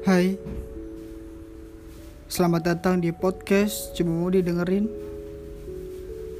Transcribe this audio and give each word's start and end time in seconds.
Hai. 0.00 0.32
Selamat 2.24 2.72
datang 2.72 3.04
di 3.04 3.12
podcast 3.12 3.92
Cuma 3.92 4.16
mau 4.16 4.32
didengerin. 4.32 4.88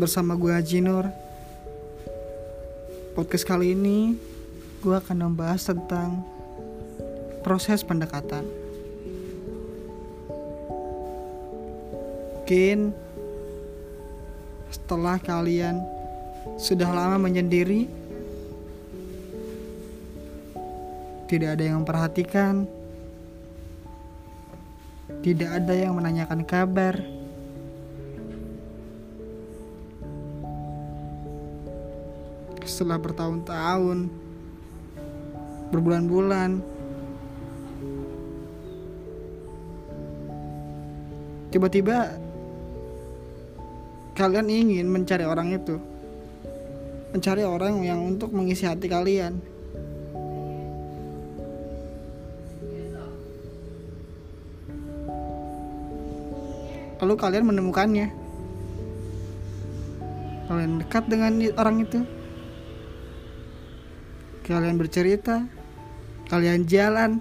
Bersama 0.00 0.40
gue 0.40 0.48
Haji 0.48 0.80
Nur. 0.80 1.04
Podcast 3.12 3.44
kali 3.44 3.76
ini 3.76 4.16
Gue 4.80 4.96
akan 4.96 5.28
membahas 5.28 5.68
tentang 5.68 6.24
Proses 7.44 7.84
pendekatan. 7.84 8.48
Mungkin 12.40 12.96
Setelah 14.72 15.20
kalian 15.20 15.76
Sudah 16.56 16.88
lama 16.88 17.20
menyendiri 17.20 17.84
Tidak 21.28 21.52
ada 21.52 21.60
yang 21.60 21.84
memperhatikan 21.84 22.80
tidak 25.22 25.62
ada 25.62 25.70
yang 25.70 25.94
menanyakan 25.94 26.42
kabar. 26.42 26.98
Setelah 32.66 32.98
bertahun-tahun, 32.98 34.10
berbulan-bulan, 35.70 36.58
tiba-tiba 41.54 42.18
kalian 44.18 44.48
ingin 44.50 44.86
mencari 44.90 45.22
orang 45.22 45.54
itu, 45.54 45.78
mencari 47.14 47.46
orang 47.46 47.86
yang 47.86 48.02
untuk 48.02 48.34
mengisi 48.34 48.66
hati 48.66 48.90
kalian. 48.90 49.38
Lalu 57.02 57.18
kalian 57.18 57.50
menemukannya? 57.50 58.14
Kalian 60.46 60.78
dekat 60.78 61.04
dengan 61.10 61.34
orang 61.58 61.82
itu? 61.82 62.06
Kalian 64.46 64.78
bercerita? 64.78 65.42
Kalian 66.30 66.62
jalan? 66.70 67.18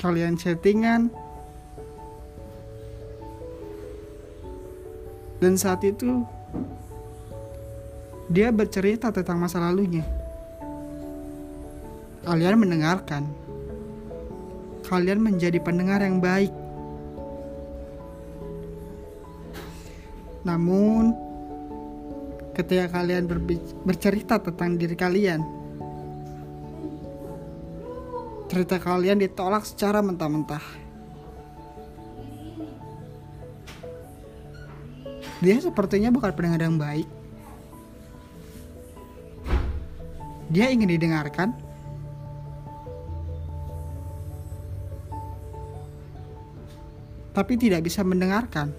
Kalian 0.00 0.40
chattingan? 0.40 1.12
Dan 5.36 5.60
saat 5.60 5.84
itu 5.84 6.24
dia 8.32 8.48
bercerita 8.48 9.12
tentang 9.12 9.36
masa 9.36 9.60
lalunya 9.60 10.25
kalian 12.26 12.58
mendengarkan. 12.58 13.30
Kalian 14.82 15.22
menjadi 15.22 15.62
pendengar 15.62 16.02
yang 16.02 16.18
baik. 16.18 16.50
Namun, 20.42 21.14
ketika 22.54 22.98
kalian 22.98 23.26
bercerita 23.82 24.38
tentang 24.42 24.78
diri 24.78 24.94
kalian, 24.94 25.42
cerita 28.46 28.78
kalian 28.78 29.18
ditolak 29.22 29.66
secara 29.66 30.02
mentah-mentah. 30.02 30.62
Dia 35.42 35.58
sepertinya 35.58 36.14
bukan 36.14 36.30
pendengar 36.30 36.62
yang 36.62 36.78
baik. 36.78 37.10
Dia 40.46 40.70
ingin 40.70 40.94
didengarkan, 40.94 41.65
tapi 47.36 47.60
tidak 47.60 47.84
bisa 47.84 48.00
mendengarkan. 48.00 48.72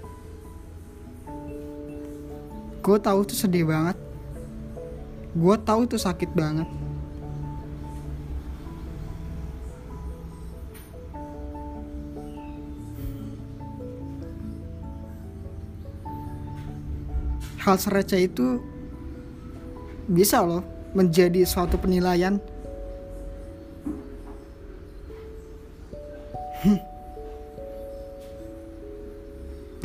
Gue 2.82 2.98
tahu 2.98 3.22
itu 3.22 3.38
sedih 3.38 3.70
banget. 3.70 3.94
Gue 5.38 5.56
tahu 5.62 5.86
itu 5.86 6.02
sakit 6.02 6.34
banget. 6.34 6.66
Hal 17.62 17.78
sereceh 17.78 18.26
itu 18.26 18.58
bisa 20.10 20.42
loh 20.42 20.66
menjadi 20.98 21.46
suatu 21.46 21.78
penilaian. 21.78 22.42
Hmm. 26.66 26.97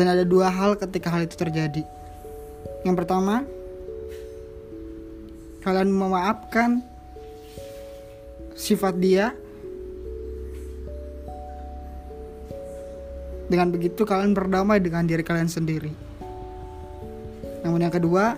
Dan 0.03 0.19
ada 0.19 0.27
dua 0.27 0.51
hal 0.51 0.75
ketika 0.75 1.15
hal 1.15 1.31
itu 1.31 1.39
terjadi. 1.39 1.87
Yang 2.83 2.97
pertama, 2.99 3.47
kalian 5.63 5.95
memaafkan 5.95 6.83
sifat 8.59 8.99
dia. 8.99 9.31
Dengan 13.47 13.71
begitu 13.71 14.03
kalian 14.03 14.35
berdamai 14.35 14.83
dengan 14.83 15.07
diri 15.07 15.23
kalian 15.23 15.47
sendiri. 15.47 15.95
Namun 17.63 17.87
yang 17.87 17.95
kedua, 17.95 18.35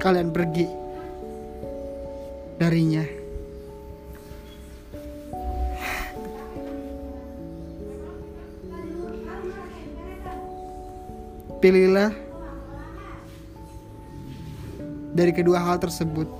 kalian 0.00 0.32
pergi 0.32 0.64
darinya. 2.56 3.17
Pilihlah 11.58 12.14
dari 15.10 15.32
kedua 15.34 15.58
hal 15.58 15.82
tersebut. 15.82 16.30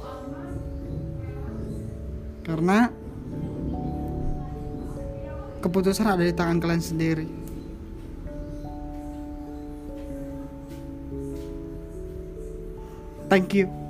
Karena 2.46 2.86
keputusan 5.58 6.06
ada 6.06 6.22
di 6.22 6.30
tangan 6.30 6.62
kalian 6.62 6.84
sendiri. 6.84 7.26
Thank 13.28 13.52
you. 13.52 13.87